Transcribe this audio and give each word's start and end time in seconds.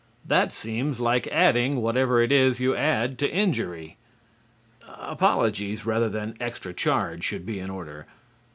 That 0.25 0.51
seems 0.51 0.99
like 0.99 1.27
adding 1.27 1.75
whatever 1.75 2.23
it 2.23 2.31
is 2.31 2.59
you 2.59 2.75
add 2.75 3.19
to 3.19 3.31
injury. 3.31 3.97
Apologies, 4.97 5.85
rather 5.85 6.09
than 6.09 6.35
extra 6.39 6.73
charge, 6.73 7.23
should 7.23 7.45
be 7.45 7.59
in 7.59 7.69
order. 7.69 8.07